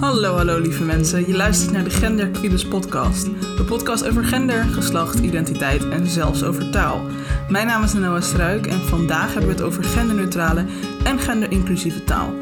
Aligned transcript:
Hallo, 0.00 0.36
hallo 0.36 0.58
lieve 0.58 0.84
mensen. 0.84 1.26
Je 1.26 1.36
luistert 1.36 1.72
naar 1.72 1.84
de 1.84 1.90
Gender 1.90 2.28
Quibus 2.28 2.66
podcast. 2.66 3.24
De 3.56 3.64
podcast 3.66 4.08
over 4.08 4.24
gender, 4.24 4.64
geslacht, 4.64 5.18
identiteit 5.18 5.88
en 5.88 6.06
zelfs 6.06 6.42
over 6.42 6.70
taal. 6.70 7.00
Mijn 7.48 7.66
naam 7.66 7.82
is 7.82 7.92
Noah 7.92 8.22
Struik 8.22 8.66
en 8.66 8.80
vandaag 8.80 9.32
hebben 9.32 9.46
we 9.46 9.54
het 9.54 9.62
over 9.62 9.84
genderneutrale 9.84 10.64
en 11.04 11.18
genderinclusieve 11.18 12.04
taal. 12.04 12.32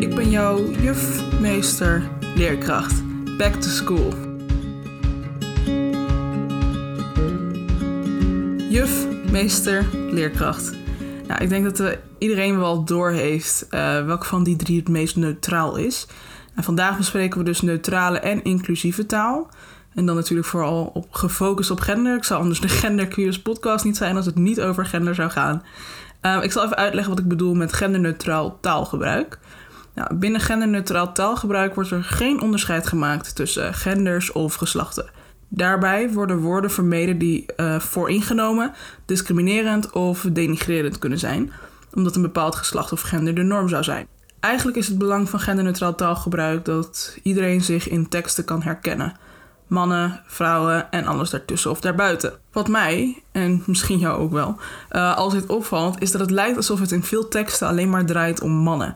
Ik 0.00 0.14
ben 0.14 0.30
jouw 0.30 0.70
juf, 0.70 1.22
meester, 1.40 2.02
leerkracht. 2.34 3.02
Back 3.36 3.54
to 3.54 3.68
school. 3.68 4.12
Juf, 8.68 9.06
meester, 9.30 9.86
leerkracht. 10.10 10.72
Nou, 11.26 11.42
ik 11.42 11.48
denk 11.48 11.64
dat 11.64 11.80
uh, 11.80 11.88
iedereen 12.18 12.58
wel 12.58 12.84
doorheeft 12.84 13.66
uh, 13.70 14.04
welke 14.04 14.26
van 14.26 14.44
die 14.44 14.56
drie 14.56 14.78
het 14.78 14.88
meest 14.88 15.16
neutraal 15.16 15.76
is. 15.76 16.06
En 16.54 16.62
vandaag 16.62 16.96
bespreken 16.96 17.38
we 17.38 17.44
dus 17.44 17.60
neutrale 17.60 18.18
en 18.18 18.44
inclusieve 18.44 19.06
taal. 19.06 19.48
En 19.94 20.06
dan 20.06 20.16
natuurlijk 20.16 20.48
vooral 20.48 20.90
op, 20.94 21.06
gefocust 21.10 21.70
op 21.70 21.80
gender. 21.80 22.16
Ik 22.16 22.24
zou 22.24 22.40
anders 22.40 22.60
de 22.60 22.68
Gender 22.80 23.40
podcast 23.42 23.84
niet 23.84 23.96
zijn 23.96 24.16
als 24.16 24.26
het 24.26 24.36
niet 24.36 24.60
over 24.60 24.86
gender 24.86 25.14
zou 25.14 25.30
gaan. 25.30 25.62
Uh, 26.22 26.38
ik 26.42 26.52
zal 26.52 26.64
even 26.64 26.76
uitleggen 26.76 27.14
wat 27.14 27.22
ik 27.22 27.28
bedoel 27.28 27.54
met 27.54 27.72
genderneutraal 27.72 28.58
taalgebruik. 28.60 29.38
Nou, 29.94 30.14
binnen 30.14 30.40
genderneutraal 30.40 31.12
taalgebruik 31.12 31.74
wordt 31.74 31.90
er 31.90 32.04
geen 32.04 32.40
onderscheid 32.40 32.86
gemaakt 32.86 33.34
tussen 33.34 33.74
genders 33.74 34.32
of 34.32 34.54
geslachten. 34.54 35.10
Daarbij 35.48 36.10
worden 36.10 36.38
woorden 36.38 36.70
vermeden 36.70 37.18
die 37.18 37.46
uh, 37.56 37.78
vooringenomen, 37.78 38.72
discriminerend 39.04 39.92
of 39.92 40.26
denigrerend 40.32 40.98
kunnen 40.98 41.18
zijn, 41.18 41.52
omdat 41.92 42.16
een 42.16 42.22
bepaald 42.22 42.54
geslacht 42.54 42.92
of 42.92 43.00
gender 43.00 43.34
de 43.34 43.42
norm 43.42 43.68
zou 43.68 43.82
zijn. 43.82 44.06
Eigenlijk 44.44 44.76
is 44.76 44.88
het 44.88 44.98
belang 44.98 45.28
van 45.30 45.40
genderneutraal 45.40 45.94
taalgebruik 45.94 46.64
dat 46.64 47.18
iedereen 47.22 47.60
zich 47.60 47.88
in 47.88 48.08
teksten 48.08 48.44
kan 48.44 48.62
herkennen. 48.62 49.16
Mannen, 49.66 50.22
vrouwen 50.26 50.90
en 50.90 51.06
alles 51.06 51.30
daartussen 51.30 51.70
of 51.70 51.80
daarbuiten. 51.80 52.32
Wat 52.52 52.68
mij, 52.68 53.22
en 53.32 53.62
misschien 53.66 53.98
jou 53.98 54.20
ook 54.20 54.32
wel, 54.32 54.56
uh, 54.92 55.16
altijd 55.16 55.46
opvalt, 55.46 56.02
is 56.02 56.10
dat 56.10 56.20
het 56.20 56.30
lijkt 56.30 56.56
alsof 56.56 56.80
het 56.80 56.92
in 56.92 57.02
veel 57.02 57.28
teksten 57.28 57.68
alleen 57.68 57.90
maar 57.90 58.06
draait 58.06 58.40
om 58.40 58.52
mannen. 58.52 58.94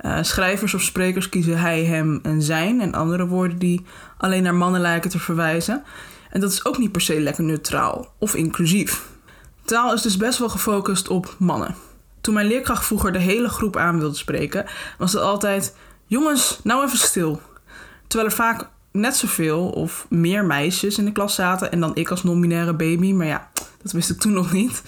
Uh, 0.00 0.18
schrijvers 0.22 0.74
of 0.74 0.82
sprekers 0.82 1.28
kiezen 1.28 1.58
hij, 1.58 1.84
hem 1.84 2.20
en 2.22 2.42
zijn 2.42 2.80
en 2.80 2.94
andere 2.94 3.26
woorden 3.26 3.58
die 3.58 3.84
alleen 4.16 4.42
naar 4.42 4.54
mannen 4.54 4.80
lijken 4.80 5.10
te 5.10 5.18
verwijzen. 5.18 5.82
En 6.30 6.40
dat 6.40 6.52
is 6.52 6.64
ook 6.64 6.78
niet 6.78 6.92
per 6.92 7.00
se 7.00 7.20
lekker 7.20 7.44
neutraal 7.44 8.14
of 8.18 8.34
inclusief. 8.34 9.08
Taal 9.64 9.92
is 9.92 10.02
dus 10.02 10.16
best 10.16 10.38
wel 10.38 10.48
gefocust 10.48 11.08
op 11.08 11.34
mannen. 11.38 11.74
Toen 12.28 12.36
mijn 12.36 12.48
leerkracht 12.48 12.86
vroeger 12.86 13.12
de 13.12 13.18
hele 13.18 13.48
groep 13.48 13.76
aan 13.76 13.98
wilde 13.98 14.16
spreken, 14.16 14.66
was 14.98 15.12
het 15.12 15.22
altijd: 15.22 15.76
jongens, 16.06 16.60
nou 16.62 16.84
even 16.84 16.98
stil. 16.98 17.40
Terwijl 18.06 18.30
er 18.30 18.36
vaak 18.36 18.68
net 18.92 19.16
zoveel 19.16 19.68
of 19.68 20.06
meer 20.08 20.44
meisjes 20.44 20.98
in 20.98 21.04
de 21.04 21.12
klas 21.12 21.34
zaten 21.34 21.72
en 21.72 21.80
dan 21.80 21.96
ik 21.96 22.10
als 22.10 22.22
non-binaire 22.22 22.74
baby, 22.74 23.12
maar 23.12 23.26
ja, 23.26 23.48
dat 23.82 23.92
wist 23.92 24.10
ik 24.10 24.18
toen 24.18 24.32
nog 24.32 24.52
niet. 24.52 24.82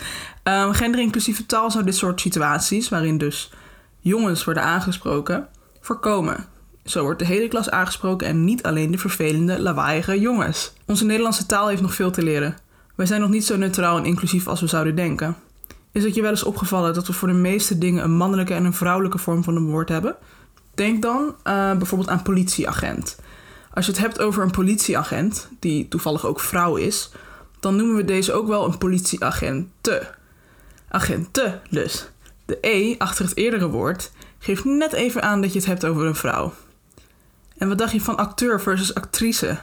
Um, 0.45 0.73
genderinclusieve 0.73 1.47
taal 1.47 1.71
zou 1.71 1.85
dit 1.85 1.97
soort 1.97 2.21
situaties, 2.21 2.89
waarin 2.89 3.19
dus 3.19 3.53
jongens 4.01 4.45
worden 4.45 4.63
aangesproken, 4.63 5.49
voorkomen. 5.81 6.47
Zo 6.85 7.03
wordt 7.03 7.19
de 7.19 7.27
hele 7.27 7.49
klas 7.49 7.71
aangesproken 7.71 8.27
en 8.27 8.45
niet 8.45 8.63
alleen 8.63 8.91
de 8.91 8.99
vervelende, 8.99 9.61
lawaaiige 9.61 10.21
jongens. 10.21 10.73
Onze 10.87 11.05
Nederlandse 11.05 11.47
taal 11.47 11.69
heeft 11.69 11.83
nog 11.83 11.95
veel 11.95 12.11
te 12.11 12.23
leren. 12.23 12.57
Wij 12.95 13.07
zijn 13.07 13.21
nog 13.21 13.31
niet 13.31 13.45
zo 13.45 13.57
neutraal 13.57 13.97
en 13.97 14.05
inclusief 14.05 14.49
als 14.49 14.61
we 14.61 14.67
zouden 14.67 14.95
denken. 14.95 15.37
Is 15.93 16.05
het 16.05 16.15
je 16.15 16.23
wel 16.23 16.31
eens 16.31 16.43
opgevallen 16.43 16.95
dat 16.95 17.07
we 17.07 17.13
voor 17.13 17.29
de 17.29 17.35
meeste 17.35 17.79
dingen 17.79 18.05
een 18.05 18.17
mannelijke 18.17 18.55
en 18.55 18.65
een 18.65 18.75
vrouwelijke 18.75 19.19
vorm 19.19 19.45
van 19.45 19.57
een 19.57 19.71
woord 19.71 19.89
hebben? 19.89 20.17
Denk 20.75 21.03
dan 21.03 21.35
uh, 21.45 21.77
bijvoorbeeld 21.77 22.11
aan 22.11 22.23
politieagent. 22.23 23.19
Als 23.75 23.87
je 23.87 23.93
het 23.93 24.01
hebt 24.01 24.21
over 24.21 24.43
een 24.43 24.51
politieagent, 24.51 25.49
die 25.59 25.89
toevallig 25.89 26.27
ook 26.27 26.41
vrouw 26.41 26.77
is, 26.77 27.11
dan 27.61 27.77
noemen 27.77 27.97
we 27.97 28.05
deze 28.05 28.33
ook 28.33 28.47
wel 28.47 28.65
een 28.65 28.79
politieagente. 28.79 30.15
Agente 30.89 31.61
dus. 31.71 32.11
De 32.45 32.59
E 32.61 32.95
achter 32.99 33.25
het 33.25 33.37
eerdere 33.37 33.69
woord 33.69 34.13
geeft 34.39 34.65
net 34.65 34.93
even 34.93 35.23
aan 35.23 35.41
dat 35.41 35.53
je 35.53 35.59
het 35.59 35.69
hebt 35.69 35.85
over 35.85 36.07
een 36.07 36.15
vrouw. 36.15 36.53
En 37.59 37.69
wat 37.69 37.79
dacht 37.79 37.93
je 37.93 38.01
van 38.01 38.17
acteur 38.17 38.61
versus 38.61 38.95
actrice? 38.95 39.59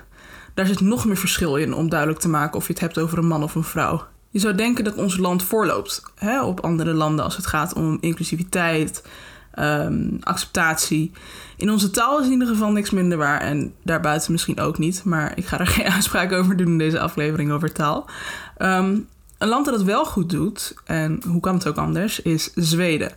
Daar 0.53 0.66
zit 0.66 0.80
nog 0.80 1.06
meer 1.06 1.18
verschil 1.18 1.56
in 1.56 1.74
om 1.74 1.90
duidelijk 1.90 2.19
te 2.19 2.30
maken 2.30 2.57
of 2.57 2.68
je 2.68 2.74
het 2.74 2.81
hebt 2.81 2.97
over 2.97 3.18
een 3.18 3.28
man 3.28 3.44
of 3.44 3.56
een 3.56 3.63
vrouw. 3.63 4.07
Je 4.38 4.44
zou 4.44 4.56
denken 4.56 4.84
dat 4.84 4.96
ons 4.96 5.18
land 5.18 5.44
voorloopt 5.44 6.03
hè, 6.16 6.44
op 6.44 6.59
andere 6.59 6.94
landen 6.94 7.25
als 7.25 7.36
het 7.36 7.46
gaat 7.46 7.74
om 7.74 7.98
inclusiviteit, 8.02 9.03
um, 9.59 10.18
acceptatie. 10.22 11.12
In 11.56 11.72
onze 11.72 11.90
taal 11.90 12.20
is 12.20 12.25
in 12.25 12.31
ieder 12.31 12.48
geval 12.48 12.72
niks 12.72 12.90
minder 12.90 13.18
waar 13.18 13.42
en 13.42 13.74
daarbuiten 13.84 14.31
misschien 14.31 14.59
ook 14.59 14.78
niet. 14.78 15.03
Maar 15.03 15.38
ik 15.38 15.46
ga 15.46 15.59
er 15.59 15.68
geen 15.78 15.92
uitspraak 15.92 16.31
over 16.31 16.58
doen 16.58 16.68
in 16.68 16.78
deze 16.78 17.00
aflevering 17.00 17.52
over 17.52 17.74
taal. 17.74 18.09
Um, 18.58 19.08
een 19.38 19.48
land 19.48 19.66
dat 19.66 19.74
het 19.74 19.84
wel 19.84 20.06
goed 20.06 20.30
doet, 20.30 20.75
en 20.86 21.22
hoe 21.28 21.42
kan 21.42 21.54
het 21.54 21.68
ook 21.68 21.78
anders, 21.78 22.22
is 22.22 22.54
Zweden. 22.54 23.12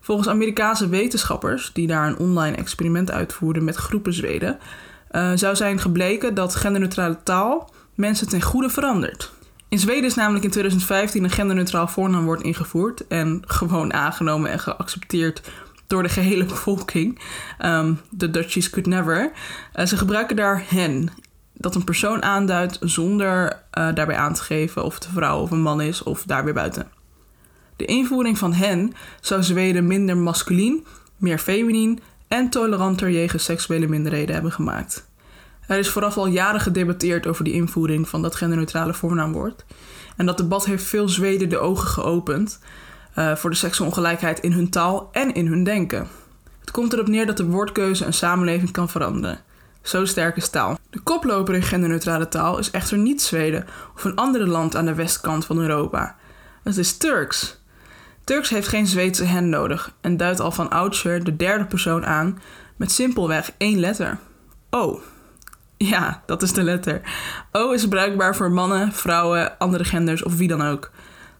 Volgens 0.00 0.28
Amerikaanse 0.28 0.88
wetenschappers, 0.88 1.70
die 1.72 1.86
daar 1.86 2.06
een 2.06 2.18
online 2.18 2.56
experiment 2.56 3.10
uitvoerden 3.10 3.64
met 3.64 3.76
groepen 3.76 4.14
Zweden, 4.14 4.58
uh, 5.10 5.30
zou 5.34 5.56
zijn 5.56 5.78
gebleken 5.78 6.34
dat 6.34 6.54
genderneutrale 6.54 7.18
taal 7.22 7.70
mensen 7.94 8.28
ten 8.28 8.42
goede 8.42 8.70
verandert. 8.70 9.34
In 9.68 9.78
Zweden 9.78 10.04
is 10.04 10.14
namelijk 10.14 10.44
in 10.44 10.50
2015 10.50 11.24
een 11.24 11.30
genderneutraal 11.30 11.88
voornaamwoord 11.88 12.42
ingevoerd 12.42 13.06
en 13.06 13.42
gewoon 13.46 13.92
aangenomen 13.92 14.50
en 14.50 14.58
geaccepteerd 14.58 15.50
door 15.86 16.02
de 16.02 16.08
gehele 16.08 16.44
bevolking. 16.54 17.18
Um, 17.64 18.00
de 18.10 18.30
Dutchies 18.30 18.70
could 18.70 18.86
never. 18.86 19.32
Uh, 19.74 19.86
ze 19.86 19.96
gebruiken 19.96 20.36
daar 20.36 20.64
hen, 20.68 21.08
dat 21.52 21.74
een 21.74 21.84
persoon 21.84 22.22
aanduidt 22.22 22.78
zonder 22.80 23.52
uh, 23.52 23.94
daarbij 23.94 24.16
aan 24.16 24.34
te 24.34 24.42
geven 24.42 24.84
of 24.84 24.94
het 24.94 25.04
een 25.04 25.12
vrouw 25.12 25.40
of 25.40 25.50
een 25.50 25.62
man 25.62 25.80
is 25.80 26.02
of 26.02 26.22
daar 26.22 26.44
weer 26.44 26.54
buiten. 26.54 26.88
De 27.76 27.84
invoering 27.84 28.38
van 28.38 28.52
hen 28.52 28.92
zou 29.20 29.42
Zweden 29.42 29.86
minder 29.86 30.16
masculien, 30.16 30.86
meer 31.16 31.38
feminien 31.38 32.00
en 32.28 32.50
toleranter 32.50 33.10
jegens 33.10 33.44
seksuele 33.44 33.86
minderheden 33.86 34.34
hebben 34.34 34.52
gemaakt. 34.52 35.06
Er 35.66 35.78
is 35.78 35.88
vooraf 35.88 36.16
al 36.16 36.26
jaren 36.26 36.60
gedebatteerd 36.60 37.26
over 37.26 37.44
die 37.44 37.52
invoering 37.52 38.08
van 38.08 38.22
dat 38.22 38.34
genderneutrale 38.34 38.94
voornaamwoord. 38.94 39.64
En 40.16 40.26
dat 40.26 40.36
debat 40.36 40.64
heeft 40.64 40.84
veel 40.84 41.08
Zweden 41.08 41.48
de 41.48 41.58
ogen 41.58 41.88
geopend 41.88 42.58
uh, 43.18 43.36
voor 43.36 43.50
de 43.50 43.56
seksuongelijkheid 43.56 44.40
in 44.40 44.52
hun 44.52 44.70
taal 44.70 45.08
en 45.12 45.34
in 45.34 45.46
hun 45.46 45.64
denken. 45.64 46.08
Het 46.60 46.70
komt 46.70 46.92
erop 46.92 47.08
neer 47.08 47.26
dat 47.26 47.36
de 47.36 47.46
woordkeuze 47.46 48.04
een 48.04 48.12
samenleving 48.12 48.70
kan 48.70 48.88
veranderen. 48.88 49.40
Zo 49.82 50.04
sterk 50.04 50.36
is 50.36 50.48
taal. 50.48 50.78
De 50.90 51.00
koploper 51.00 51.54
in 51.54 51.62
genderneutrale 51.62 52.28
taal 52.28 52.58
is 52.58 52.70
echter 52.70 52.98
niet 52.98 53.22
Zweden 53.22 53.66
of 53.94 54.04
een 54.04 54.14
ander 54.14 54.48
land 54.48 54.76
aan 54.76 54.84
de 54.84 54.94
westkant 54.94 55.44
van 55.44 55.58
Europa. 55.58 56.16
Het 56.62 56.76
is 56.76 56.96
Turks. 56.96 57.60
Turks 58.24 58.48
heeft 58.48 58.68
geen 58.68 58.86
Zweedse 58.86 59.24
hen 59.24 59.48
nodig 59.48 59.92
en 60.00 60.16
duidt 60.16 60.40
al 60.40 60.52
van 60.52 60.70
oudsher 60.70 61.24
de 61.24 61.36
derde 61.36 61.64
persoon 61.64 62.06
aan 62.06 62.38
met 62.76 62.92
simpelweg 62.92 63.52
één 63.58 63.78
letter. 63.80 64.18
O. 64.70 65.00
Ja, 65.92 66.22
dat 66.26 66.42
is 66.42 66.52
de 66.52 66.62
letter. 66.62 67.00
O 67.52 67.70
is 67.70 67.88
bruikbaar 67.88 68.36
voor 68.36 68.50
mannen, 68.50 68.92
vrouwen, 68.92 69.58
andere 69.58 69.84
genders 69.84 70.22
of 70.22 70.36
wie 70.36 70.48
dan 70.48 70.62
ook. 70.62 70.90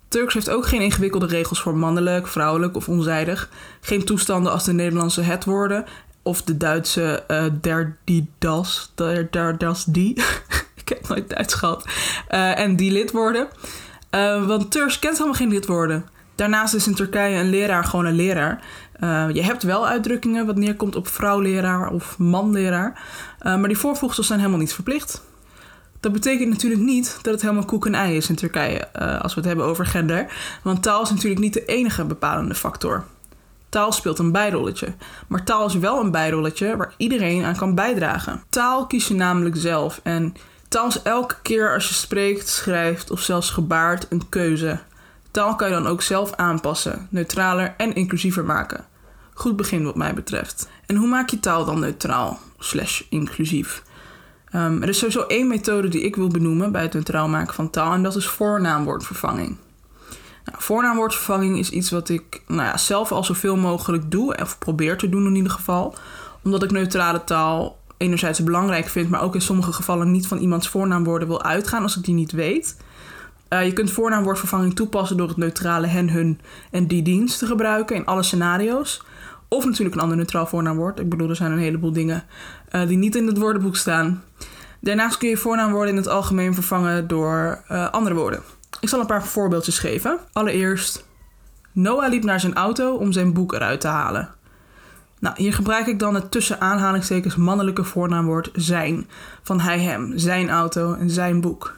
Turks 0.08 0.34
heeft 0.34 0.50
ook 0.50 0.66
geen 0.66 0.80
ingewikkelde 0.80 1.26
regels 1.26 1.60
voor 1.60 1.76
mannelijk, 1.76 2.26
vrouwelijk 2.26 2.76
of 2.76 2.88
onzijdig. 2.88 3.48
Geen 3.80 4.04
toestanden 4.04 4.52
als 4.52 4.64
de 4.64 4.72
Nederlandse 4.72 5.22
het-woorden 5.22 5.84
of 6.22 6.42
de 6.42 6.56
Duitse 6.56 7.24
uh, 7.28 7.44
der 7.60 7.96
die 8.04 8.30
das, 8.38 8.92
der, 8.94 9.58
das 9.58 9.84
die. 9.84 10.22
Ik 10.82 10.88
heb 10.88 11.08
nooit 11.08 11.28
Duits 11.28 11.54
gehad. 11.54 11.84
Uh, 12.30 12.58
en 12.58 12.76
die 12.76 12.92
lidwoorden. 12.92 13.48
Uh, 14.10 14.46
want 14.46 14.70
Turks 14.70 14.98
kent 14.98 15.16
helemaal 15.16 15.38
geen 15.38 15.48
lidwoorden. 15.48 16.08
Daarnaast 16.36 16.74
is 16.74 16.86
in 16.86 16.94
Turkije 16.94 17.38
een 17.38 17.50
leraar 17.50 17.84
gewoon 17.84 18.04
een 18.04 18.14
leraar. 18.14 18.60
Uh, 19.00 19.26
je 19.32 19.42
hebt 19.42 19.62
wel 19.62 19.86
uitdrukkingen 19.86 20.46
wat 20.46 20.56
neerkomt 20.56 20.96
op 20.96 21.08
vrouwleraar 21.08 21.90
of 21.90 22.18
manleraar. 22.18 23.00
Uh, 23.42 23.56
maar 23.56 23.68
die 23.68 23.78
voorvoegsels 23.78 24.26
zijn 24.26 24.38
helemaal 24.38 24.60
niet 24.60 24.74
verplicht. 24.74 25.22
Dat 26.00 26.12
betekent 26.12 26.48
natuurlijk 26.48 26.82
niet 26.82 27.18
dat 27.22 27.32
het 27.32 27.42
helemaal 27.42 27.64
koek 27.64 27.86
en 27.86 27.94
ei 27.94 28.16
is 28.16 28.28
in 28.28 28.34
Turkije 28.34 28.88
uh, 29.00 29.20
als 29.20 29.34
we 29.34 29.40
het 29.40 29.48
hebben 29.48 29.66
over 29.66 29.86
gender. 29.86 30.26
Want 30.62 30.82
taal 30.82 31.02
is 31.02 31.10
natuurlijk 31.10 31.40
niet 31.40 31.52
de 31.52 31.64
enige 31.64 32.04
bepalende 32.04 32.54
factor. 32.54 33.04
Taal 33.68 33.92
speelt 33.92 34.18
een 34.18 34.32
bijrolletje. 34.32 34.94
Maar 35.26 35.44
taal 35.44 35.66
is 35.66 35.74
wel 35.74 36.00
een 36.00 36.10
bijrolletje 36.10 36.76
waar 36.76 36.94
iedereen 36.96 37.44
aan 37.44 37.56
kan 37.56 37.74
bijdragen. 37.74 38.42
Taal 38.48 38.86
kies 38.86 39.08
je 39.08 39.14
namelijk 39.14 39.56
zelf. 39.56 40.00
En 40.02 40.34
taal 40.68 40.86
is 40.86 41.02
elke 41.02 41.34
keer 41.42 41.74
als 41.74 41.88
je 41.88 41.94
spreekt, 41.94 42.48
schrijft 42.48 43.10
of 43.10 43.20
zelfs 43.20 43.50
gebaart 43.50 44.06
een 44.08 44.28
keuze. 44.28 44.78
Taal 45.36 45.56
kan 45.56 45.68
je 45.68 45.74
dan 45.74 45.86
ook 45.86 46.02
zelf 46.02 46.32
aanpassen, 46.32 47.06
neutraler 47.10 47.74
en 47.76 47.94
inclusiever 47.94 48.44
maken. 48.44 48.84
Goed 49.34 49.56
begin 49.56 49.84
wat 49.84 49.96
mij 49.96 50.14
betreft. 50.14 50.68
En 50.86 50.96
hoe 50.96 51.08
maak 51.08 51.28
je 51.28 51.40
taal 51.40 51.64
dan 51.64 51.80
neutraal 51.80 52.38
slash 52.58 53.02
inclusief? 53.10 53.82
Um, 54.54 54.82
er 54.82 54.88
is 54.88 54.98
sowieso 54.98 55.20
één 55.20 55.46
methode 55.46 55.88
die 55.88 56.02
ik 56.02 56.16
wil 56.16 56.28
benoemen 56.28 56.72
bij 56.72 56.82
het 56.82 56.92
neutraal 56.92 57.28
maken 57.28 57.54
van 57.54 57.70
taal 57.70 57.92
en 57.92 58.02
dat 58.02 58.16
is 58.16 58.26
voornaamwoordvervanging. 58.26 59.56
Nou, 60.44 60.58
voornaamwoordvervanging 60.62 61.58
is 61.58 61.70
iets 61.70 61.90
wat 61.90 62.08
ik 62.08 62.42
nou 62.46 62.62
ja, 62.62 62.76
zelf 62.76 63.12
al 63.12 63.24
zoveel 63.24 63.56
mogelijk 63.56 64.10
doe, 64.10 64.36
of 64.36 64.58
probeer 64.58 64.98
te 64.98 65.08
doen 65.08 65.26
in 65.26 65.34
ieder 65.34 65.52
geval, 65.52 65.94
omdat 66.42 66.62
ik 66.62 66.70
neutrale 66.70 67.24
taal 67.24 67.78
enerzijds 67.96 68.42
belangrijk 68.42 68.88
vind, 68.88 69.10
maar 69.10 69.22
ook 69.22 69.34
in 69.34 69.40
sommige 69.40 69.72
gevallen 69.72 70.10
niet 70.10 70.26
van 70.26 70.38
iemands 70.38 70.68
voornaamwoorden 70.68 71.28
wil 71.28 71.42
uitgaan 71.42 71.82
als 71.82 71.96
ik 71.96 72.04
die 72.04 72.14
niet 72.14 72.32
weet. 72.32 72.76
Uh, 73.56 73.64
je 73.64 73.72
kunt 73.72 73.90
voornaamwoordvervanging 73.90 74.74
toepassen 74.74 75.16
door 75.16 75.28
het 75.28 75.36
neutrale 75.36 75.86
hen, 75.86 76.10
hun 76.10 76.40
en 76.70 76.86
die 76.86 77.02
dienst 77.02 77.38
te 77.38 77.46
gebruiken 77.46 77.96
in 77.96 78.04
alle 78.04 78.22
scenario's. 78.22 79.02
Of 79.48 79.64
natuurlijk 79.64 79.94
een 79.94 80.02
ander 80.02 80.16
neutraal 80.16 80.46
voornaamwoord. 80.46 81.00
Ik 81.00 81.08
bedoel, 81.08 81.28
er 81.28 81.36
zijn 81.36 81.52
een 81.52 81.58
heleboel 81.58 81.92
dingen 81.92 82.24
uh, 82.72 82.86
die 82.86 82.96
niet 82.96 83.16
in 83.16 83.26
het 83.26 83.38
woordenboek 83.38 83.76
staan. 83.76 84.22
Daarnaast 84.80 85.16
kun 85.16 85.28
je 85.28 85.36
voornaamwoorden 85.36 85.90
in 85.90 85.96
het 85.96 86.08
algemeen 86.08 86.54
vervangen 86.54 87.08
door 87.08 87.62
uh, 87.70 87.90
andere 87.90 88.14
woorden. 88.14 88.40
Ik 88.80 88.88
zal 88.88 89.00
een 89.00 89.06
paar 89.06 89.24
voorbeeldjes 89.24 89.78
geven. 89.78 90.18
Allereerst, 90.32 91.06
Noah 91.72 92.08
liep 92.08 92.24
naar 92.24 92.40
zijn 92.40 92.54
auto 92.54 92.94
om 92.94 93.12
zijn 93.12 93.32
boek 93.32 93.52
eruit 93.52 93.80
te 93.80 93.88
halen. 93.88 94.28
Nou, 95.18 95.34
hier 95.38 95.52
gebruik 95.52 95.86
ik 95.86 95.98
dan 95.98 96.14
het 96.14 96.30
tussen 96.30 96.60
aanhalingstekens 96.60 97.36
mannelijke 97.36 97.84
voornaamwoord 97.84 98.50
zijn. 98.52 99.08
Van 99.42 99.60
hij, 99.60 99.80
hem, 99.80 100.12
zijn 100.18 100.50
auto 100.50 100.94
en 100.94 101.10
zijn 101.10 101.40
boek. 101.40 101.74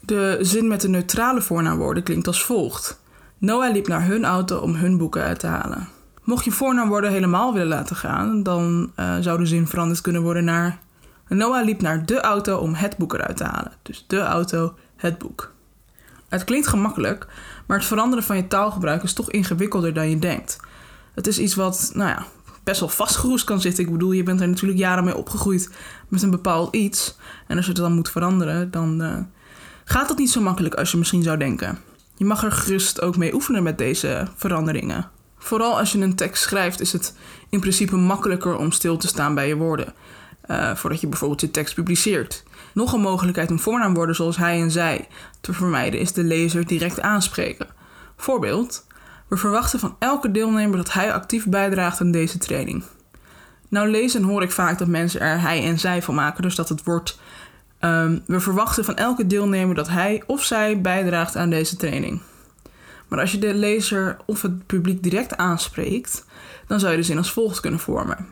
De 0.00 0.38
zin 0.40 0.68
met 0.68 0.80
de 0.80 0.88
neutrale 0.88 1.42
voornaamwoorden 1.42 2.02
klinkt 2.02 2.26
als 2.26 2.44
volgt. 2.44 3.00
Noah 3.38 3.72
liep 3.72 3.88
naar 3.88 4.06
hun 4.06 4.24
auto 4.24 4.58
om 4.58 4.74
hun 4.74 4.98
boeken 4.98 5.22
uit 5.22 5.38
te 5.38 5.46
halen. 5.46 5.88
Mocht 6.22 6.44
je 6.44 6.50
voornaamwoorden 6.50 7.10
helemaal 7.10 7.52
willen 7.52 7.68
laten 7.68 7.96
gaan, 7.96 8.42
dan 8.42 8.92
uh, 8.96 9.16
zou 9.20 9.38
de 9.38 9.46
zin 9.46 9.66
veranderd 9.66 10.00
kunnen 10.00 10.22
worden 10.22 10.44
naar... 10.44 10.78
Noah 11.28 11.64
liep 11.64 11.80
naar 11.80 12.06
de 12.06 12.20
auto 12.20 12.56
om 12.56 12.74
het 12.74 12.96
boek 12.96 13.14
eruit 13.14 13.36
te 13.36 13.44
halen. 13.44 13.72
Dus 13.82 14.04
de 14.06 14.18
auto, 14.20 14.74
het 14.96 15.18
boek. 15.18 15.52
Het 16.28 16.44
klinkt 16.44 16.66
gemakkelijk, 16.66 17.26
maar 17.66 17.78
het 17.78 17.86
veranderen 17.86 18.24
van 18.24 18.36
je 18.36 18.46
taalgebruik 18.46 19.02
is 19.02 19.12
toch 19.12 19.30
ingewikkelder 19.30 19.94
dan 19.94 20.10
je 20.10 20.18
denkt. 20.18 20.60
Het 21.14 21.26
is 21.26 21.38
iets 21.38 21.54
wat, 21.54 21.90
nou 21.94 22.08
ja, 22.08 22.26
best 22.64 22.80
wel 22.80 22.88
vastgeroest 22.88 23.44
kan 23.44 23.60
zitten. 23.60 23.84
Ik 23.84 23.92
bedoel, 23.92 24.12
je 24.12 24.22
bent 24.22 24.40
er 24.40 24.48
natuurlijk 24.48 24.78
jaren 24.78 25.04
mee 25.04 25.16
opgegroeid 25.16 25.70
met 26.08 26.22
een 26.22 26.30
bepaald 26.30 26.74
iets. 26.74 27.16
En 27.46 27.56
als 27.56 27.66
je 27.66 27.72
het 27.72 27.80
dan 27.80 27.92
moet 27.92 28.10
veranderen, 28.10 28.70
dan 28.70 29.02
uh, 29.02 29.16
gaat 29.90 30.08
dat 30.08 30.18
niet 30.18 30.30
zo 30.30 30.40
makkelijk 30.40 30.74
als 30.74 30.90
je 30.90 30.96
misschien 30.96 31.22
zou 31.22 31.38
denken. 31.38 31.78
Je 32.16 32.24
mag 32.24 32.44
er 32.44 32.52
gerust 32.52 33.00
ook 33.00 33.16
mee 33.16 33.34
oefenen 33.34 33.62
met 33.62 33.78
deze 33.78 34.26
veranderingen. 34.36 35.10
Vooral 35.38 35.78
als 35.78 35.92
je 35.92 35.98
een 35.98 36.14
tekst 36.14 36.42
schrijft, 36.42 36.80
is 36.80 36.92
het 36.92 37.16
in 37.48 37.60
principe 37.60 37.96
makkelijker 37.96 38.56
om 38.56 38.72
stil 38.72 38.96
te 38.96 39.06
staan 39.06 39.34
bij 39.34 39.48
je 39.48 39.56
woorden. 39.56 39.94
Uh, 40.50 40.74
voordat 40.74 41.00
je 41.00 41.06
bijvoorbeeld 41.06 41.40
je 41.40 41.50
tekst 41.50 41.74
publiceert. 41.74 42.42
Nog 42.74 42.92
een 42.92 43.00
mogelijkheid 43.00 43.50
om 43.50 43.58
voornaamwoorden 43.58 44.14
zoals 44.14 44.36
hij 44.36 44.60
en 44.60 44.70
zij 44.70 45.08
te 45.40 45.52
vermijden 45.52 46.00
is 46.00 46.12
de 46.12 46.24
lezer 46.24 46.66
direct 46.66 47.00
aanspreken. 47.00 47.66
Voorbeeld: 48.16 48.86
We 49.28 49.36
verwachten 49.36 49.78
van 49.80 49.96
elke 49.98 50.30
deelnemer 50.30 50.76
dat 50.76 50.92
hij 50.92 51.12
actief 51.12 51.46
bijdraagt 51.46 52.00
aan 52.00 52.10
deze 52.10 52.38
training. 52.38 52.84
Nou 53.68 53.88
lezen 53.88 54.22
hoor 54.22 54.42
ik 54.42 54.50
vaak 54.50 54.78
dat 54.78 54.88
mensen 54.88 55.20
er 55.20 55.40
hij 55.40 55.64
en 55.64 55.78
zij 55.78 56.02
van 56.02 56.14
maken, 56.14 56.42
dus 56.42 56.54
dat 56.54 56.68
het 56.68 56.84
wordt 56.84 57.18
um, 57.80 58.22
we 58.26 58.40
verwachten 58.40 58.84
van 58.84 58.96
elke 58.96 59.26
deelnemer 59.26 59.74
dat 59.74 59.88
hij 59.88 60.22
of 60.26 60.44
zij 60.44 60.80
bijdraagt 60.80 61.36
aan 61.36 61.50
deze 61.50 61.76
training. 61.76 62.20
Maar 63.08 63.20
als 63.20 63.32
je 63.32 63.38
de 63.38 63.54
lezer 63.54 64.16
of 64.26 64.42
het 64.42 64.66
publiek 64.66 65.02
direct 65.02 65.36
aanspreekt, 65.36 66.24
dan 66.66 66.80
zou 66.80 66.92
je 66.92 66.98
de 66.98 67.04
zin 67.04 67.16
als 67.16 67.32
volgt 67.32 67.60
kunnen 67.60 67.80
vormen. 67.80 68.26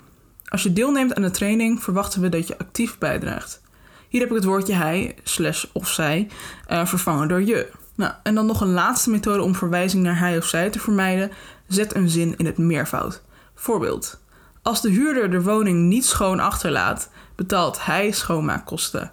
Als 0.44 0.62
je 0.62 0.72
deelneemt 0.72 1.14
aan 1.14 1.22
de 1.22 1.30
training, 1.30 1.82
verwachten 1.82 2.20
we 2.20 2.28
dat 2.28 2.46
je 2.46 2.58
actief 2.58 2.98
bijdraagt. 2.98 3.60
Hier 4.08 4.20
heb 4.20 4.30
ik 4.30 4.36
het 4.36 4.44
woordje 4.44 4.74
hij, 4.74 5.16
slash 5.22 5.64
of 5.72 5.88
zij, 5.88 6.28
uh, 6.70 6.86
vervangen 6.86 7.28
door 7.28 7.42
je. 7.42 7.70
Nou, 7.94 8.12
en 8.22 8.34
dan 8.34 8.46
nog 8.46 8.60
een 8.60 8.72
laatste 8.72 9.10
methode 9.10 9.42
om 9.42 9.54
verwijzing 9.54 10.02
naar 10.02 10.18
hij 10.18 10.36
of 10.36 10.44
zij 10.44 10.70
te 10.70 10.78
vermijden. 10.78 11.30
Zet 11.66 11.94
een 11.94 12.08
zin 12.08 12.34
in 12.36 12.46
het 12.46 12.58
meervoud. 12.58 13.22
Voorbeeld. 13.54 14.20
Als 14.62 14.80
de 14.80 14.90
huurder 14.90 15.30
de 15.30 15.42
woning 15.42 15.88
niet 15.88 16.04
schoon 16.04 16.40
achterlaat, 16.40 17.10
betaalt 17.34 17.84
hij 17.84 18.10
schoonmaakkosten. 18.10 19.12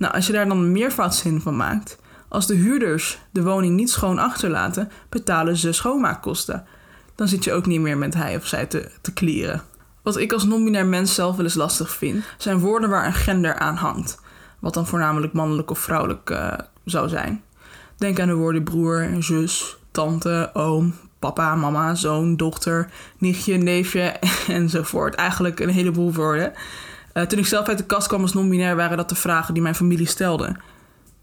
Nou, 0.00 0.14
als 0.14 0.26
je 0.26 0.32
daar 0.32 0.48
dan 0.48 0.76
een 1.24 1.40
van 1.40 1.56
maakt. 1.56 1.98
Als 2.28 2.46
de 2.46 2.54
huurders 2.54 3.18
de 3.30 3.42
woning 3.42 3.76
niet 3.76 3.90
schoon 3.90 4.18
achterlaten, 4.18 4.90
betalen 5.08 5.56
ze 5.56 5.72
schoonmaakkosten. 5.72 6.64
Dan 7.14 7.28
zit 7.28 7.44
je 7.44 7.52
ook 7.52 7.66
niet 7.66 7.80
meer 7.80 7.98
met 7.98 8.14
hij 8.14 8.36
of 8.36 8.46
zij 8.46 8.66
te, 8.66 8.90
te 9.00 9.12
klieren. 9.12 9.62
Wat 10.02 10.16
ik 10.16 10.32
als 10.32 10.44
non-binair 10.44 10.86
mens 10.86 11.14
zelf 11.14 11.36
wel 11.36 11.44
eens 11.44 11.54
lastig 11.54 11.90
vind, 11.90 12.24
zijn 12.38 12.58
woorden 12.58 12.90
waar 12.90 13.06
een 13.06 13.12
gender 13.12 13.58
aan 13.58 13.76
hangt. 13.76 14.20
Wat 14.58 14.74
dan 14.74 14.86
voornamelijk 14.86 15.32
mannelijk 15.32 15.70
of 15.70 15.78
vrouwelijk 15.78 16.30
uh, 16.30 16.52
zou 16.84 17.08
zijn. 17.08 17.42
Denk 17.96 18.20
aan 18.20 18.28
de 18.28 18.34
woorden 18.34 18.64
broer, 18.64 19.08
zus, 19.18 19.76
tante, 19.90 20.50
oom, 20.52 20.94
papa, 21.18 21.54
mama, 21.54 21.94
zoon, 21.94 22.36
dochter, 22.36 22.90
nichtje, 23.18 23.56
neefje 23.56 24.02
enzovoort. 24.48 25.14
Eigenlijk 25.14 25.60
een 25.60 25.68
heleboel 25.68 26.12
woorden. 26.12 26.52
Uh, 27.14 27.22
toen 27.22 27.38
ik 27.38 27.46
zelf 27.46 27.68
uit 27.68 27.78
de 27.78 27.84
kast 27.84 28.08
kwam 28.08 28.22
als 28.22 28.32
non-binair 28.32 28.76
waren 28.76 28.96
dat 28.96 29.08
de 29.08 29.14
vragen 29.14 29.54
die 29.54 29.62
mijn 29.62 29.74
familie 29.74 30.06
stelde. 30.06 30.56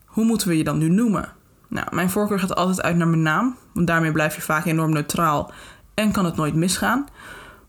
Hoe 0.06 0.26
moeten 0.26 0.48
we 0.48 0.58
je 0.58 0.64
dan 0.64 0.78
nu 0.78 0.90
noemen? 0.90 1.34
Nou, 1.68 1.88
mijn 1.92 2.10
voorkeur 2.10 2.40
gaat 2.40 2.56
altijd 2.56 2.82
uit 2.82 2.96
naar 2.96 3.08
mijn 3.08 3.22
naam, 3.22 3.58
want 3.74 3.88
daarmee 3.88 4.12
blijf 4.12 4.36
je 4.36 4.42
vaak 4.42 4.66
enorm 4.66 4.92
neutraal 4.92 5.52
en 5.94 6.12
kan 6.12 6.26
het 6.26 6.36
nooit 6.36 6.56
misgaan. 6.56 7.08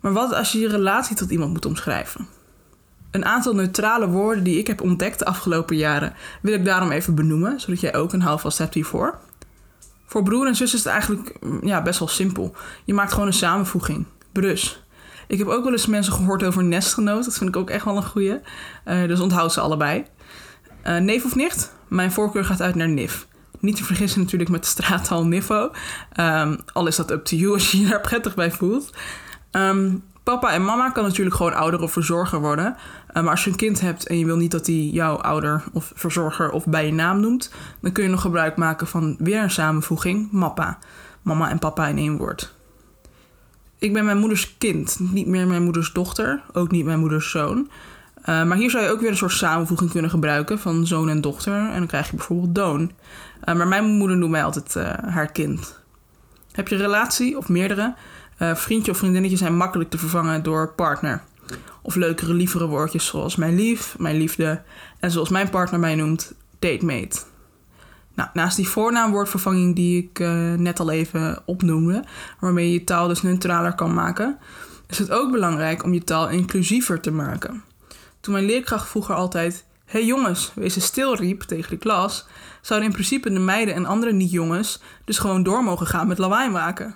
Maar 0.01 0.13
wat 0.13 0.35
als 0.35 0.53
je 0.53 0.59
je 0.59 0.69
relatie 0.69 1.17
tot 1.17 1.31
iemand 1.31 1.53
moet 1.53 1.67
omschrijven? 1.67 2.27
Een 3.11 3.25
aantal 3.25 3.55
neutrale 3.55 4.09
woorden 4.09 4.45
die 4.45 4.59
ik 4.59 4.67
heb 4.67 4.81
ontdekt 4.81 5.19
de 5.19 5.25
afgelopen 5.25 5.77
jaren 5.77 6.15
wil 6.43 6.55
ik 6.55 6.65
daarom 6.65 6.91
even 6.91 7.15
benoemen, 7.15 7.61
zodat 7.61 7.81
jij 7.81 7.95
ook 7.95 8.13
een 8.13 8.23
houvast 8.23 8.59
hebt 8.59 8.75
hiervoor. 8.75 9.19
Voor 10.07 10.23
broer 10.23 10.47
en 10.47 10.57
zus 10.57 10.75
is 10.75 10.85
het 10.85 10.93
eigenlijk 10.93 11.37
ja, 11.63 11.83
best 11.83 11.99
wel 11.99 12.09
simpel. 12.09 12.55
Je 12.85 12.95
maakt 12.95 13.13
gewoon 13.13 13.27
een 13.27 13.33
samenvoeging. 13.33 14.07
Brus. 14.33 14.83
Ik 15.29 15.39
heb 15.39 15.47
ook 15.47 15.65
wel 15.65 15.73
eens 15.73 15.87
mensen 15.87 16.13
gehoord 16.13 16.45
over 16.45 16.65
nestgenoot. 16.65 17.25
Dat 17.25 17.39
vind 17.39 17.49
ik 17.49 17.57
ook 17.57 17.71
echt 17.71 17.85
wel 17.85 17.97
een 17.97 18.07
goeie. 18.07 18.41
Uh, 18.85 19.07
dus 19.09 19.21
onthoud 19.21 19.53
ze 19.53 19.61
allebei. 19.61 20.05
Uh, 20.87 20.97
neef 20.97 21.25
of 21.25 21.35
nicht? 21.35 21.73
Mijn 21.89 22.13
voorkeur 22.13 22.45
gaat 22.45 22.61
uit 22.61 22.75
naar 22.75 22.89
nif. 22.89 23.27
Niet 23.61 23.77
te 23.77 23.85
vergissen 23.85 24.21
natuurlijk 24.21 24.51
met 24.51 24.67
straattaal 24.67 25.27
Niffo. 25.27 25.71
Um, 26.21 26.59
al 26.73 26.87
is 26.87 26.97
dat 26.97 27.11
up 27.11 27.25
to 27.25 27.37
you 27.37 27.53
als 27.53 27.71
je 27.71 27.81
je 27.81 27.89
daar 27.89 28.01
prettig 28.01 28.35
bij 28.35 28.51
voelt. 28.51 28.97
Um, 29.53 30.03
papa 30.23 30.53
en 30.53 30.65
mama 30.65 30.91
kan 30.91 31.05
natuurlijk 31.05 31.37
gewoon 31.37 31.55
ouder 31.55 31.83
of 31.83 31.93
verzorger 31.93 32.41
worden. 32.41 32.77
Uh, 33.13 33.23
maar 33.23 33.31
als 33.31 33.45
je 33.45 33.51
een 33.51 33.57
kind 33.57 33.81
hebt 33.81 34.07
en 34.07 34.19
je 34.19 34.25
wil 34.25 34.37
niet 34.37 34.51
dat 34.51 34.67
hij 34.67 34.91
jouw 34.93 35.17
ouder 35.17 35.65
of 35.73 35.93
verzorger 35.95 36.51
of 36.51 36.67
bij 36.67 36.87
je 36.87 36.93
naam 36.93 37.21
noemt, 37.21 37.53
dan 37.81 37.93
kun 37.93 38.05
je 38.05 38.11
nog 38.11 38.21
gebruik 38.21 38.57
maken 38.57 38.87
van 38.87 39.17
weer 39.19 39.43
een 39.43 39.51
samenvoeging, 39.51 40.33
mappa. 40.33 40.79
Mama 41.23 41.51
en 41.51 41.59
papa 41.59 41.87
in 41.87 41.99
één 41.99 42.17
woord. 42.17 42.57
Ik 43.79 43.93
ben 43.93 44.05
mijn 44.05 44.19
moeders 44.19 44.57
kind, 44.59 44.99
niet 45.01 45.27
meer 45.27 45.47
mijn 45.47 45.63
moeders 45.63 45.93
dochter, 45.93 46.43
ook 46.53 46.71
niet 46.71 46.85
mijn 46.85 46.99
moeders 46.99 47.31
zoon. 47.31 47.71
Uh, 48.21 48.45
maar 48.45 48.57
hier 48.57 48.71
zou 48.71 48.85
je 48.85 48.91
ook 48.91 49.01
weer 49.01 49.11
een 49.11 49.17
soort 49.17 49.33
samenvoeging 49.33 49.91
kunnen 49.91 50.11
gebruiken 50.11 50.59
van 50.59 50.87
zoon 50.87 51.09
en 51.09 51.21
dochter. 51.21 51.55
En 51.55 51.79
dan 51.79 51.87
krijg 51.87 52.11
je 52.11 52.17
bijvoorbeeld 52.17 52.55
doon. 52.55 52.93
Uh, 53.45 53.55
maar 53.55 53.69
mijn 53.69 53.85
moeder 53.85 54.17
noemt 54.17 54.31
mij 54.31 54.45
altijd 54.45 54.75
uh, 54.77 55.13
haar 55.13 55.33
kind. 55.33 55.81
Heb 56.53 56.69
je 56.69 56.75
een 56.75 56.81
relatie 56.81 57.37
of 57.37 57.49
meerdere? 57.49 57.95
vriendje 58.55 58.91
of 58.91 58.99
vriendinnetje 58.99 59.37
zijn 59.37 59.57
makkelijk 59.57 59.91
te 59.91 59.99
vervangen 59.99 60.43
door 60.43 60.73
partner. 60.73 61.23
Of 61.83 61.95
leukere, 61.95 62.35
lievere 62.35 62.67
woordjes 62.67 63.07
zoals 63.07 63.37
mijn 63.37 63.55
lief, 63.55 63.99
mijn 63.99 64.17
liefde. 64.17 64.63
En 65.01 65.11
zoals 65.11 65.29
mijn 65.29 65.51
partner 65.51 65.81
mij 65.81 65.95
noemt, 65.95 66.35
datemate. 66.59 67.19
Nou, 68.19 68.31
naast 68.33 68.57
die 68.57 68.69
voornaamwoordvervanging 68.69 69.75
die 69.75 70.03
ik 70.03 70.19
uh, 70.19 70.55
net 70.55 70.81
al 70.81 70.91
even 70.91 71.43
opnoemde, 71.45 72.05
waarmee 72.41 72.73
je 72.73 72.85
taal 72.85 73.09
dus 73.09 73.23
neutraler 73.23 73.75
kan 73.75 73.95
maken, 73.95 74.39
is 74.87 74.99
het 74.99 75.11
ook 75.11 75.31
belangrijk 75.31 75.85
om 75.85 75.95
je 75.95 76.05
taal 76.05 76.29
inclusiever 76.29 77.01
te 77.01 77.11
maken. 77.11 77.63
Toen 78.21 78.33
mijn 78.33 78.45
leerkracht 78.45 78.89
vroeger 78.89 79.15
altijd: 79.15 79.65
hey 79.85 80.05
jongens, 80.05 80.53
wees 80.55 80.85
stil 80.85 81.15
riep 81.15 81.43
tegen 81.43 81.71
de 81.71 81.77
klas, 81.77 82.27
zouden 82.61 82.89
in 82.89 82.95
principe 82.95 83.33
de 83.33 83.39
meiden 83.39 83.75
en 83.75 83.87
andere 83.87 84.13
niet-jongens 84.13 84.81
dus 85.05 85.19
gewoon 85.19 85.43
door 85.43 85.65
mogen 85.65 85.87
gaan 85.87 86.09
met 86.09 86.19
lawaai 86.19 86.51
maken. 86.51 86.95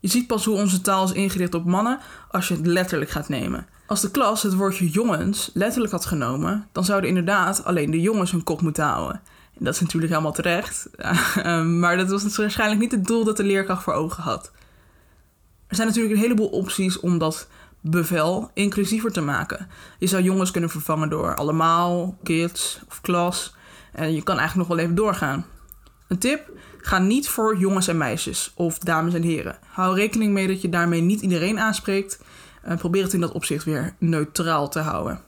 Je 0.00 0.08
ziet 0.08 0.26
pas 0.26 0.44
hoe 0.44 0.56
onze 0.56 0.80
taal 0.80 1.04
is 1.04 1.12
ingericht 1.12 1.54
op 1.54 1.64
mannen 1.64 1.98
als 2.30 2.48
je 2.48 2.54
het 2.54 2.66
letterlijk 2.66 3.10
gaat 3.10 3.28
nemen. 3.28 3.66
Als 3.86 4.00
de 4.00 4.10
klas 4.10 4.42
het 4.42 4.54
woordje 4.54 4.90
jongens 4.90 5.50
letterlijk 5.54 5.92
had 5.92 6.06
genomen, 6.06 6.68
dan 6.72 6.84
zouden 6.84 7.08
inderdaad 7.08 7.64
alleen 7.64 7.90
de 7.90 8.00
jongens 8.00 8.30
hun 8.30 8.44
kop 8.44 8.60
moeten 8.60 8.84
houden. 8.84 9.20
Dat 9.58 9.74
is 9.74 9.80
natuurlijk 9.80 10.12
helemaal 10.12 10.32
terecht. 10.32 10.88
Ehm, 10.96 11.78
maar 11.78 11.96
dat 11.96 12.10
was 12.10 12.22
dus 12.22 12.36
waarschijnlijk 12.36 12.80
niet 12.80 12.90
het 12.90 13.06
doel 13.06 13.24
dat 13.24 13.36
de 13.36 13.44
leerkracht 13.44 13.82
voor 13.82 13.92
ogen 13.92 14.22
had. 14.22 14.52
Er 15.66 15.76
zijn 15.76 15.88
natuurlijk 15.88 16.14
een 16.14 16.20
heleboel 16.20 16.48
opties 16.48 17.00
om 17.00 17.18
dat 17.18 17.48
bevel 17.80 18.50
inclusiever 18.54 19.12
te 19.12 19.20
maken. 19.20 19.68
Je 19.98 20.06
zou 20.06 20.22
jongens 20.22 20.50
kunnen 20.50 20.70
vervangen 20.70 21.08
door 21.08 21.34
allemaal, 21.34 22.18
kids 22.22 22.80
of 22.88 23.00
klas. 23.00 23.54
En 23.92 24.14
je 24.14 24.22
kan 24.22 24.38
eigenlijk 24.38 24.68
nog 24.68 24.76
wel 24.76 24.86
even 24.86 24.96
doorgaan. 24.96 25.46
Een 26.08 26.18
tip: 26.18 26.50
ga 26.80 26.98
niet 26.98 27.28
voor 27.28 27.58
jongens 27.58 27.88
en 27.88 27.96
meisjes 27.96 28.52
of 28.54 28.78
dames 28.78 29.14
en 29.14 29.22
heren. 29.22 29.58
Hou 29.66 29.94
rekening 29.94 30.32
mee 30.32 30.46
dat 30.46 30.60
je 30.60 30.68
daarmee 30.68 31.00
niet 31.00 31.20
iedereen 31.20 31.58
aanspreekt. 31.58 32.20
Probeer 32.78 33.02
het 33.02 33.12
in 33.12 33.20
dat 33.20 33.32
opzicht 33.32 33.64
weer 33.64 33.94
neutraal 33.98 34.68
te 34.68 34.78
houden. 34.78 35.20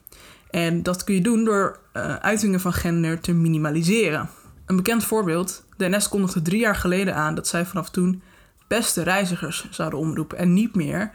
En 0.51 0.83
dat 0.83 1.05
kun 1.05 1.15
je 1.15 1.21
doen 1.21 1.45
door 1.45 1.79
uh, 1.93 2.17
uitingen 2.17 2.61
van 2.61 2.73
gender 2.73 3.21
te 3.21 3.33
minimaliseren. 3.33 4.29
Een 4.67 4.77
bekend 4.77 5.05
voorbeeld: 5.05 5.65
de 5.77 6.07
kondigde 6.11 6.43
drie 6.43 6.61
jaar 6.61 6.77
geleden 6.77 7.15
aan 7.15 7.35
dat 7.35 7.47
zij 7.47 7.67
vanaf 7.67 7.91
toen 7.91 8.23
beste 8.69 9.03
reizigers 9.03 9.67
zouden 9.71 9.99
omroepen 9.99 10.39
en 10.39 10.53
niet 10.53 10.75
meer 10.75 11.11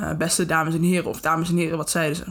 uh, 0.00 0.12
beste 0.14 0.46
dames 0.46 0.74
en 0.74 0.82
heren 0.82 1.10
of 1.10 1.20
dames 1.20 1.50
en 1.50 1.56
heren, 1.56 1.76
wat 1.76 1.90
zeiden 1.90 2.16
ze. 2.16 2.24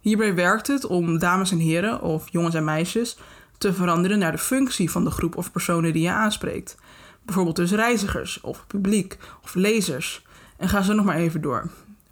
Hierbij 0.00 0.34
werkt 0.34 0.66
het 0.66 0.86
om 0.86 1.18
dames 1.18 1.50
en 1.50 1.58
heren, 1.58 2.02
of 2.02 2.28
jongens 2.30 2.54
en 2.54 2.64
meisjes, 2.64 3.18
te 3.58 3.72
veranderen 3.72 4.18
naar 4.18 4.32
de 4.32 4.38
functie 4.38 4.90
van 4.90 5.04
de 5.04 5.10
groep 5.10 5.36
of 5.36 5.52
personen 5.52 5.92
die 5.92 6.02
je 6.02 6.10
aanspreekt. 6.10 6.76
Bijvoorbeeld 7.24 7.56
dus 7.56 7.72
reizigers, 7.72 8.40
of 8.40 8.66
publiek, 8.66 9.18
of 9.42 9.54
lezers. 9.54 10.26
En 10.56 10.68
ga 10.68 10.82
zo 10.82 10.92
nog 10.92 11.04
maar 11.04 11.16
even 11.16 11.40
door. 11.40 11.70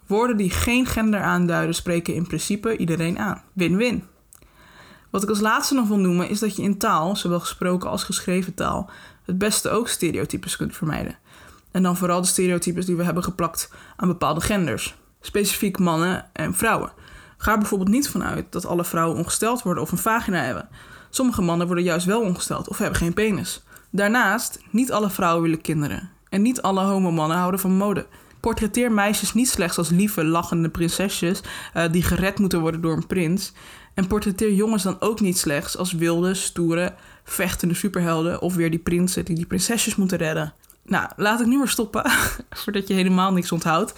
Woorden 0.08 0.36
die 0.36 0.50
geen 0.50 0.86
gender 0.86 1.20
aanduiden 1.20 1.74
spreken 1.74 2.14
in 2.14 2.26
principe 2.26 2.76
iedereen 2.76 3.18
aan. 3.18 3.42
Win-win. 3.52 4.04
Wat 5.10 5.22
ik 5.22 5.28
als 5.28 5.40
laatste 5.40 5.74
nog 5.74 5.88
wil 5.88 5.98
noemen 5.98 6.28
is 6.28 6.38
dat 6.38 6.56
je 6.56 6.62
in 6.62 6.78
taal, 6.78 7.16
zowel 7.16 7.40
gesproken 7.40 7.90
als 7.90 8.04
geschreven 8.04 8.54
taal, 8.54 8.90
het 9.24 9.38
beste 9.38 9.70
ook 9.70 9.88
stereotypes 9.88 10.56
kunt 10.56 10.76
vermijden. 10.76 11.18
En 11.70 11.82
dan 11.82 11.96
vooral 11.96 12.20
de 12.20 12.26
stereotypes 12.26 12.86
die 12.86 12.96
we 12.96 13.04
hebben 13.04 13.22
geplakt 13.22 13.70
aan 13.96 14.08
bepaalde 14.08 14.40
genders, 14.40 14.94
specifiek 15.20 15.78
mannen 15.78 16.26
en 16.32 16.54
vrouwen. 16.54 16.92
Ga 17.36 17.52
er 17.52 17.58
bijvoorbeeld 17.58 17.90
niet 17.90 18.08
vanuit 18.08 18.52
dat 18.52 18.66
alle 18.66 18.84
vrouwen 18.84 19.18
ongesteld 19.18 19.62
worden 19.62 19.82
of 19.82 19.92
een 19.92 19.98
vagina 19.98 20.42
hebben. 20.42 20.68
Sommige 21.10 21.42
mannen 21.42 21.66
worden 21.66 21.84
juist 21.84 22.06
wel 22.06 22.20
ongesteld 22.20 22.68
of 22.68 22.78
hebben 22.78 22.98
geen 22.98 23.14
penis. 23.14 23.62
Daarnaast, 23.90 24.60
niet 24.70 24.92
alle 24.92 25.10
vrouwen 25.10 25.42
willen 25.42 25.60
kinderen. 25.60 26.10
En 26.28 26.42
niet 26.42 26.62
alle 26.62 26.80
homomannen 26.80 27.36
houden 27.36 27.60
van 27.60 27.76
mode. 27.76 28.06
Portretteer 28.48 28.92
meisjes 28.92 29.34
niet 29.34 29.48
slechts 29.48 29.78
als 29.78 29.88
lieve, 29.90 30.24
lachende 30.24 30.68
prinsesjes 30.68 31.40
uh, 31.76 31.84
die 31.90 32.02
gered 32.02 32.38
moeten 32.38 32.60
worden 32.60 32.80
door 32.80 32.96
een 32.96 33.06
prins. 33.06 33.52
En 33.94 34.06
portretteer 34.06 34.52
jongens 34.52 34.82
dan 34.82 35.00
ook 35.00 35.20
niet 35.20 35.38
slechts 35.38 35.76
als 35.76 35.92
wilde, 35.92 36.34
stoere, 36.34 36.94
vechtende 37.24 37.74
superhelden 37.74 38.42
of 38.42 38.54
weer 38.54 38.70
die 38.70 38.78
prinsen 38.78 39.24
die 39.24 39.34
die 39.34 39.46
prinsesjes 39.46 39.96
moeten 39.96 40.18
redden. 40.18 40.54
Nou, 40.88 41.08
laat 41.16 41.40
ik 41.40 41.46
nu 41.46 41.58
maar 41.58 41.68
stoppen, 41.68 42.10
voordat 42.60 42.88
je 42.88 42.94
helemaal 42.94 43.32
niks 43.32 43.52
onthoudt 43.52 43.92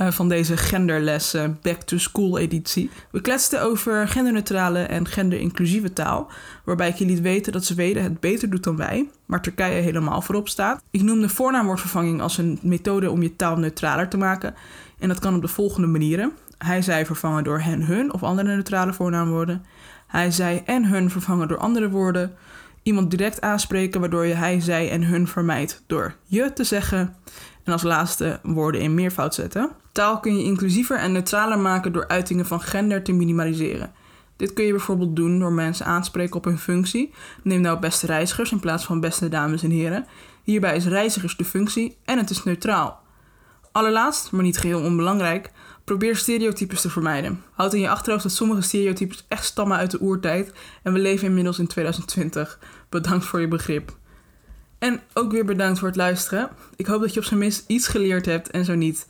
uh, 0.00 0.10
van 0.10 0.28
deze 0.28 0.56
genderles 0.56 1.34
uh, 1.34 1.44
Back 1.62 1.82
to 1.82 1.98
School 1.98 2.38
editie. 2.38 2.90
We 3.10 3.20
kletsten 3.20 3.62
over 3.62 4.08
genderneutrale 4.08 4.78
en 4.78 5.06
genderinclusieve 5.06 5.92
taal, 5.92 6.30
waarbij 6.64 6.88
ik 6.88 6.94
je 6.94 7.06
liet 7.06 7.20
weten 7.20 7.52
dat 7.52 7.64
Zweden 7.64 8.02
het 8.02 8.20
beter 8.20 8.50
doet 8.50 8.64
dan 8.64 8.76
wij, 8.76 9.08
maar 9.26 9.42
Turkije 9.42 9.80
helemaal 9.80 10.22
voorop 10.22 10.48
staat. 10.48 10.82
Ik 10.90 11.02
noemde 11.02 11.28
voornaamwoordvervanging 11.28 12.20
als 12.20 12.38
een 12.38 12.58
methode 12.62 13.10
om 13.10 13.22
je 13.22 13.36
taal 13.36 13.56
neutraler 13.56 14.08
te 14.08 14.16
maken 14.16 14.54
en 14.98 15.08
dat 15.08 15.18
kan 15.18 15.34
op 15.34 15.42
de 15.42 15.48
volgende 15.48 15.86
manieren. 15.86 16.32
Hij 16.58 16.82
zij 16.82 17.06
vervangen 17.06 17.44
door 17.44 17.60
hen, 17.60 17.82
hun 17.82 18.12
of 18.12 18.22
andere 18.22 18.54
neutrale 18.54 18.92
voornaamwoorden. 18.92 19.64
Hij 20.06 20.30
zij 20.30 20.62
en 20.66 20.84
hun 20.84 21.10
vervangen 21.10 21.48
door 21.48 21.58
andere 21.58 21.90
woorden 21.90 22.36
iemand 22.84 23.10
direct 23.10 23.40
aanspreken, 23.40 24.00
waardoor 24.00 24.26
je 24.26 24.34
hij, 24.34 24.60
zij 24.60 24.90
en 24.90 25.04
hun 25.04 25.28
vermijdt 25.28 25.82
door 25.86 26.14
je 26.24 26.52
te 26.52 26.64
zeggen. 26.64 27.16
En 27.64 27.72
als 27.72 27.82
laatste 27.82 28.40
woorden 28.42 28.80
in 28.80 28.94
meervoud 28.94 29.34
zetten. 29.34 29.70
Taal 29.92 30.20
kun 30.20 30.36
je 30.36 30.44
inclusiever 30.44 30.98
en 30.98 31.12
neutraler 31.12 31.58
maken 31.58 31.92
door 31.92 32.08
uitingen 32.08 32.46
van 32.46 32.60
gender 32.60 33.02
te 33.02 33.12
minimaliseren. 33.12 33.92
Dit 34.36 34.52
kun 34.52 34.64
je 34.64 34.70
bijvoorbeeld 34.70 35.16
doen 35.16 35.38
door 35.38 35.52
mensen 35.52 35.86
aanspreken 35.86 36.36
op 36.36 36.44
hun 36.44 36.58
functie. 36.58 37.14
Neem 37.42 37.60
nou 37.60 37.78
beste 37.78 38.06
reizigers 38.06 38.52
in 38.52 38.60
plaats 38.60 38.84
van 38.84 39.00
beste 39.00 39.28
dames 39.28 39.62
en 39.62 39.70
heren. 39.70 40.06
Hierbij 40.42 40.76
is 40.76 40.86
reizigers 40.86 41.36
de 41.36 41.44
functie 41.44 41.96
en 42.04 42.18
het 42.18 42.30
is 42.30 42.44
neutraal. 42.44 43.00
Allerlaatst, 43.72 44.32
maar 44.32 44.42
niet 44.42 44.58
geheel 44.58 44.80
onbelangrijk, 44.80 45.50
probeer 45.84 46.16
stereotypes 46.16 46.80
te 46.80 46.90
vermijden. 46.90 47.42
Houd 47.52 47.74
in 47.74 47.80
je 47.80 47.88
achterhoofd 47.88 48.22
dat 48.22 48.32
sommige 48.32 48.60
stereotypes 48.60 49.24
echt 49.28 49.44
stammen 49.44 49.76
uit 49.76 49.90
de 49.90 50.00
oertijd 50.00 50.52
en 50.82 50.92
we 50.92 50.98
leven 50.98 51.26
inmiddels 51.26 51.58
in 51.58 51.66
2020. 51.66 52.58
Bedankt 52.88 53.24
voor 53.24 53.40
je 53.40 53.48
begrip. 53.48 53.96
En 54.78 55.00
ook 55.12 55.32
weer 55.32 55.44
bedankt 55.44 55.78
voor 55.78 55.88
het 55.88 55.96
luisteren. 55.96 56.50
Ik 56.76 56.86
hoop 56.86 57.00
dat 57.00 57.14
je 57.14 57.20
op 57.20 57.26
zijn 57.26 57.40
minst 57.40 57.64
iets 57.66 57.88
geleerd 57.88 58.26
hebt 58.26 58.50
en 58.50 58.64
zo 58.64 58.74
niet, 58.74 59.06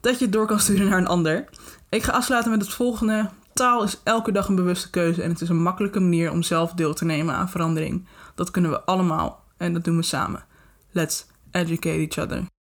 dat 0.00 0.18
je 0.18 0.24
het 0.24 0.32
door 0.32 0.46
kan 0.46 0.60
sturen 0.60 0.88
naar 0.88 0.98
een 0.98 1.06
ander. 1.06 1.44
Ik 1.88 2.02
ga 2.02 2.12
afsluiten 2.12 2.50
met 2.50 2.60
het 2.60 2.72
volgende. 2.72 3.28
Taal 3.52 3.82
is 3.82 4.00
elke 4.04 4.32
dag 4.32 4.48
een 4.48 4.54
bewuste 4.54 4.90
keuze 4.90 5.22
en 5.22 5.30
het 5.30 5.40
is 5.40 5.48
een 5.48 5.62
makkelijke 5.62 6.00
manier 6.00 6.30
om 6.30 6.42
zelf 6.42 6.72
deel 6.72 6.94
te 6.94 7.04
nemen 7.04 7.34
aan 7.34 7.50
verandering. 7.50 8.06
Dat 8.34 8.50
kunnen 8.50 8.70
we 8.70 8.80
allemaal 8.80 9.44
en 9.56 9.72
dat 9.72 9.84
doen 9.84 9.96
we 9.96 10.02
samen. 10.02 10.44
Let's 10.90 11.26
educate 11.50 12.08
each 12.08 12.18
other. 12.18 12.55